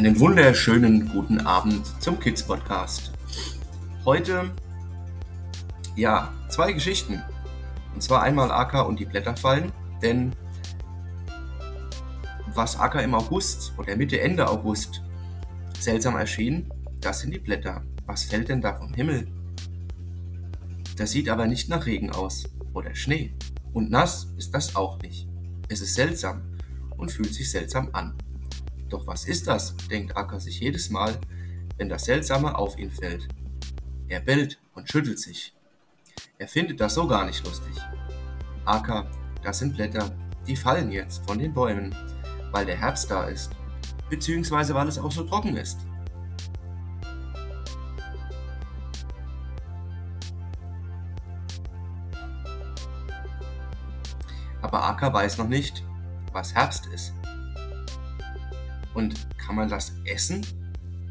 Einen 0.00 0.18
wunderschönen 0.18 1.10
guten 1.10 1.42
Abend 1.42 1.84
zum 2.02 2.18
Kids 2.18 2.42
Podcast. 2.42 3.12
Heute, 4.06 4.50
ja, 5.94 6.32
zwei 6.48 6.72
Geschichten. 6.72 7.22
Und 7.92 8.02
zwar 8.02 8.22
einmal 8.22 8.50
Aka 8.50 8.80
und 8.80 8.98
die 8.98 9.04
Blätter 9.04 9.36
fallen, 9.36 9.70
denn 10.00 10.34
was 12.54 12.80
Aka 12.80 13.00
im 13.00 13.14
August 13.14 13.74
oder 13.76 13.94
Mitte, 13.94 14.18
Ende 14.18 14.48
August 14.48 15.02
seltsam 15.78 16.16
erschien, 16.16 16.72
das 17.02 17.20
sind 17.20 17.34
die 17.34 17.38
Blätter. 17.38 17.82
Was 18.06 18.24
fällt 18.24 18.48
denn 18.48 18.62
da 18.62 18.76
vom 18.76 18.94
Himmel? 18.94 19.28
Das 20.96 21.10
sieht 21.10 21.28
aber 21.28 21.46
nicht 21.46 21.68
nach 21.68 21.84
Regen 21.84 22.10
aus 22.10 22.44
oder 22.72 22.94
Schnee. 22.94 23.36
Und 23.74 23.90
nass 23.90 24.32
ist 24.38 24.54
das 24.54 24.76
auch 24.76 24.98
nicht. 25.02 25.28
Es 25.68 25.82
ist 25.82 25.94
seltsam 25.94 26.40
und 26.96 27.12
fühlt 27.12 27.34
sich 27.34 27.50
seltsam 27.50 27.90
an. 27.92 28.14
Doch 28.90 29.06
was 29.06 29.24
ist 29.24 29.46
das? 29.46 29.76
denkt 29.88 30.16
Acker 30.16 30.40
sich 30.40 30.58
jedes 30.58 30.90
Mal, 30.90 31.16
wenn 31.78 31.88
das 31.88 32.04
Seltsame 32.04 32.58
auf 32.58 32.76
ihn 32.76 32.90
fällt. 32.90 33.28
Er 34.08 34.18
bellt 34.18 34.60
und 34.74 34.90
schüttelt 34.90 35.20
sich. 35.20 35.54
Er 36.38 36.48
findet 36.48 36.80
das 36.80 36.94
so 36.94 37.06
gar 37.06 37.24
nicht 37.24 37.44
lustig. 37.46 37.74
Acker, 38.64 39.08
das 39.42 39.60
sind 39.60 39.76
Blätter, 39.76 40.10
die 40.46 40.56
fallen 40.56 40.90
jetzt 40.90 41.24
von 41.24 41.38
den 41.38 41.54
Bäumen, 41.54 41.94
weil 42.50 42.66
der 42.66 42.76
Herbst 42.76 43.10
da 43.10 43.24
ist, 43.24 43.52
beziehungsweise 44.08 44.74
weil 44.74 44.88
es 44.88 44.98
auch 44.98 45.12
so 45.12 45.22
trocken 45.22 45.56
ist. 45.56 45.78
Aber 54.60 54.84
Acker 54.84 55.12
weiß 55.12 55.38
noch 55.38 55.48
nicht, 55.48 55.84
was 56.32 56.54
Herbst 56.54 56.86
ist. 56.86 57.14
Und 58.94 59.28
kann 59.38 59.56
man 59.56 59.68
das 59.68 59.94
essen? 60.04 60.44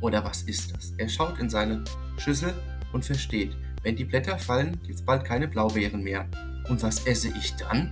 Oder 0.00 0.24
was 0.24 0.42
ist 0.42 0.74
das? 0.74 0.92
Er 0.96 1.08
schaut 1.08 1.38
in 1.38 1.50
seine 1.50 1.84
Schüssel 2.18 2.54
und 2.92 3.04
versteht, 3.04 3.56
wenn 3.82 3.96
die 3.96 4.04
Blätter 4.04 4.38
fallen, 4.38 4.80
gibt 4.82 4.98
es 4.98 5.04
bald 5.04 5.24
keine 5.24 5.48
Blaubeeren 5.48 6.02
mehr. 6.02 6.26
Und 6.68 6.82
was 6.82 7.06
esse 7.06 7.28
ich 7.28 7.54
dann? 7.56 7.90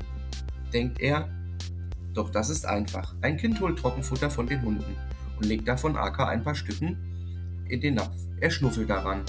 denkt 0.73 1.01
er. 1.01 1.29
Doch 2.13 2.31
das 2.31 2.51
ist 2.51 2.67
einfach. 2.67 3.15
Ein 3.23 3.37
Kind 3.37 3.61
holt 3.61 3.79
Trockenfutter 3.79 4.31
von 4.31 4.47
den 4.47 4.63
Hunden 4.63 4.97
und 5.37 5.47
legt 5.47 5.69
davon 5.69 5.97
Aka 5.97 6.29
ein 6.29 6.43
paar 6.43 6.55
Stücken 6.55 6.97
in 7.69 7.81
den 7.81 7.95
Napf. 7.95 8.17
Er 8.41 8.51
schnuffelt 8.51 8.91
daran 8.91 9.23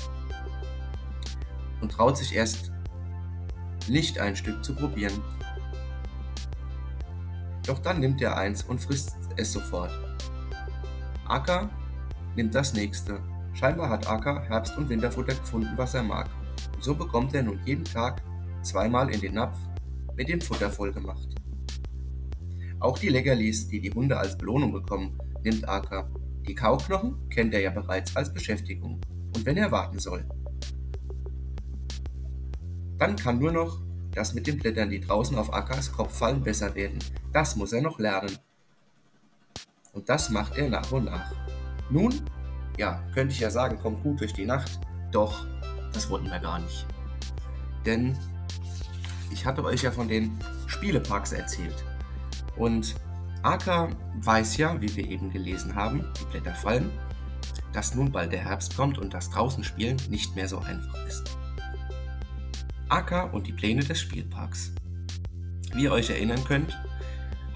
und 1.81 1.91
traut 1.91 2.17
sich 2.17 2.35
erst 2.35 2.71
nicht 3.87 4.19
ein 4.19 4.35
Stück 4.35 4.63
zu 4.63 4.73
probieren. 4.73 5.21
Doch 7.65 7.79
dann 7.79 7.99
nimmt 7.99 8.21
er 8.21 8.37
eins 8.37 8.63
und 8.63 8.79
frisst 8.79 9.17
es 9.35 9.53
sofort. 9.53 9.91
Aka 11.29 11.69
nimmt 12.35 12.55
das 12.55 12.73
nächste. 12.73 13.19
Scheinbar 13.53 13.89
hat 13.89 14.07
Aka 14.07 14.41
Herbst- 14.43 14.77
und 14.77 14.89
Winterfutter 14.89 15.33
gefunden, 15.33 15.73
was 15.75 15.93
er 15.93 16.03
mag. 16.03 16.29
Und 16.75 16.83
so 16.83 16.95
bekommt 16.95 17.33
er 17.33 17.43
nun 17.43 17.59
jeden 17.65 17.85
Tag 17.85 18.21
zweimal 18.61 19.09
in 19.09 19.21
den 19.21 19.33
Napf 19.33 19.57
mit 20.15 20.29
dem 20.29 20.41
Futter 20.41 20.69
vollgemacht. 20.69 21.35
Auch 22.79 22.99
die 22.99 23.09
Leckerlis, 23.09 23.67
die 23.67 23.81
die 23.81 23.91
Hunde 23.91 24.17
als 24.17 24.37
Belohnung 24.37 24.71
bekommen, 24.71 25.17
nimmt 25.43 25.67
Aka. 25.67 26.09
Die 26.47 26.55
Kauknochen 26.55 27.27
kennt 27.29 27.53
er 27.53 27.61
ja 27.61 27.71
bereits 27.71 28.15
als 28.15 28.33
Beschäftigung. 28.33 29.01
Und 29.35 29.45
wenn 29.45 29.57
er 29.57 29.71
warten 29.71 29.99
soll, 29.99 30.25
dann 32.97 33.15
kann 33.15 33.39
nur 33.39 33.51
noch 33.51 33.81
das 34.11 34.33
mit 34.33 34.47
den 34.47 34.57
Blättern, 34.57 34.89
die 34.89 34.99
draußen 34.99 35.37
auf 35.37 35.53
Akas 35.53 35.91
Kopf 35.91 36.17
fallen, 36.17 36.41
besser 36.41 36.73
werden. 36.73 36.99
Das 37.33 37.55
muss 37.55 37.73
er 37.73 37.81
noch 37.81 37.99
lernen. 37.99 38.37
Und 39.97 40.07
das 40.09 40.29
macht 40.29 40.55
er 40.57 40.69
nach 40.69 40.91
und 40.91 41.05
nach. 41.05 41.33
Nun, 41.89 42.13
ja, 42.77 43.01
könnte 43.15 43.33
ich 43.33 43.39
ja 43.39 43.49
sagen, 43.49 43.79
kommt 43.79 44.03
gut 44.03 44.19
durch 44.19 44.31
die 44.31 44.45
Nacht. 44.45 44.79
Doch, 45.11 45.47
das 45.91 46.07
wollten 46.11 46.29
wir 46.29 46.37
gar 46.37 46.59
nicht. 46.59 46.85
Denn 47.83 48.15
ich 49.31 49.43
hatte 49.43 49.63
euch 49.63 49.81
ja 49.81 49.91
von 49.91 50.07
den 50.07 50.37
Spieleparks 50.67 51.31
erzählt. 51.31 51.83
Und 52.57 52.93
Aka 53.41 53.89
weiß 54.21 54.57
ja, 54.57 54.79
wie 54.79 54.95
wir 54.95 55.09
eben 55.09 55.31
gelesen 55.31 55.73
haben, 55.73 56.05
die 56.19 56.25
Blätter 56.25 56.53
fallen, 56.53 56.91
dass 57.73 57.95
nun 57.95 58.11
bald 58.11 58.31
der 58.31 58.41
Herbst 58.41 58.77
kommt 58.77 58.99
und 58.99 59.15
das 59.15 59.31
draußen 59.31 59.63
spielen 59.63 59.97
nicht 60.11 60.35
mehr 60.35 60.47
so 60.47 60.59
einfach 60.59 61.07
ist. 61.07 61.35
Aka 62.87 63.23
und 63.23 63.47
die 63.47 63.53
Pläne 63.53 63.83
des 63.83 63.99
Spielparks. 63.99 64.73
Wie 65.73 65.85
ihr 65.85 65.91
euch 65.91 66.11
erinnern 66.11 66.43
könnt, 66.43 66.77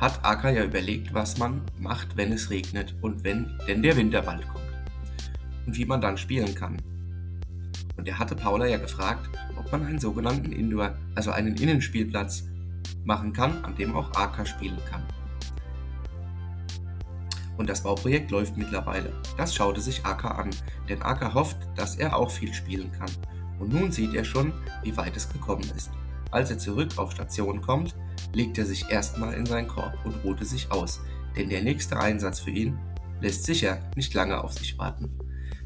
hat 0.02 0.26
Aka 0.26 0.50
ja 0.50 0.66
überlegt, 0.66 1.14
was 1.14 1.38
man 1.38 1.62
macht, 1.80 2.18
wenn 2.18 2.34
es 2.34 2.50
regnet 2.50 2.96
und 3.02 3.24
wenn 3.24 3.58
denn 3.68 3.84
der 3.84 3.96
Winter 3.96 4.22
bald 4.24 4.46
kommt. 4.48 4.66
Und 5.68 5.78
wie 5.78 5.86
man 5.86 6.02
dann 6.02 6.18
spielen 6.18 6.54
kann. 6.56 6.78
Und 7.98 8.08
er 8.08 8.18
hatte 8.18 8.36
Paula 8.36 8.66
ja 8.66 8.78
gefragt, 8.78 9.30
ob 9.58 9.72
man 9.72 9.86
einen 9.86 10.00
sogenannten 10.00 10.52
Indoor, 10.52 10.96
also 11.14 11.30
einen 11.32 11.56
Innenspielplatz 11.56 12.46
machen 13.06 13.32
kann, 13.32 13.64
an 13.64 13.76
dem 13.76 13.96
auch 13.96 14.12
Aka 14.16 14.46
spielen 14.46 14.80
kann. 14.90 15.04
Und 17.58 17.70
das 17.70 17.84
Bauprojekt 17.84 18.32
läuft 18.32 18.58
mittlerweile. 18.58 19.14
Das 19.38 19.54
schaute 19.54 19.82
sich 19.82 20.04
Aka 20.04 20.30
an, 20.30 20.50
denn 20.90 21.04
Aka 21.04 21.36
hofft, 21.36 21.58
dass 21.76 21.96
er 21.96 22.18
auch 22.18 22.32
viel 22.32 22.54
spielen 22.54 22.92
kann 22.92 23.12
und 23.62 23.72
nun 23.72 23.92
sieht 23.92 24.16
er 24.16 24.26
schon, 24.26 24.52
wie 24.84 24.98
weit 24.98 25.16
es 25.16 25.32
gekommen 25.32 25.70
ist. 25.78 25.92
Als 26.31 26.50
er 26.50 26.58
zurück 26.58 26.97
auf 26.97 27.12
Station 27.12 27.62
kommt, 27.62 27.96
legt 28.34 28.58
er 28.58 28.66
sich 28.66 28.90
erstmal 28.90 29.34
in 29.34 29.46
seinen 29.46 29.68
Korb 29.68 29.94
und 30.06 30.24
ruhte 30.24 30.46
sich 30.46 30.72
aus, 30.72 31.02
denn 31.36 31.50
der 31.50 31.62
nächste 31.62 32.00
Einsatz 32.00 32.40
für 32.40 32.52
ihn 32.52 32.80
lässt 33.19 33.44
sicher 33.44 33.80
nicht 33.96 34.14
lange 34.14 34.41
auf 34.41 34.53
sich 34.53 34.78
warten. 34.78 35.18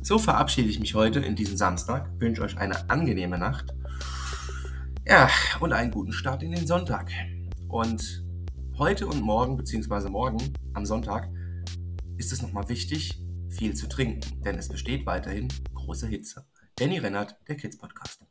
So 0.02 0.18
verabschiede 0.18 0.70
ich 0.70 0.80
mich 0.80 0.96
heute 0.96 1.20
in 1.20 1.36
diesem 1.36 1.58
Samstag, 1.58 2.10
wünsche 2.20 2.42
euch 2.42 2.58
eine 2.58 2.90
angenehme 2.90 3.38
Nacht. 3.38 3.74
Ja, 5.08 5.30
und 5.60 5.72
einen 5.72 5.92
guten 5.92 6.12
Start 6.12 6.44
in 6.44 6.52
den 6.52 6.68
Sonntag. 6.68 7.12
Und 7.68 8.24
heute 8.78 9.08
und 9.08 9.22
morgen, 9.22 9.58
beziehungsweise 9.58 10.10
morgen 10.10 10.54
am 10.74 10.86
Sonntag, 10.86 11.30
ist 12.18 12.32
es 12.32 12.42
nochmal 12.42 12.68
wichtig, 12.70 13.22
viel 13.50 13.76
zu 13.76 13.88
trinken, 13.88 14.42
denn 14.44 14.58
es 14.58 14.70
besteht 14.70 15.06
weiterhin 15.06 15.48
große 15.74 16.08
Hitze. 16.08 16.46
Danny 16.76 16.98
Rennert, 16.98 17.36
der 17.48 17.56
Kids 17.56 17.78
Podcast. 17.78 18.26